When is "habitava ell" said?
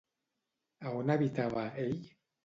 1.15-1.93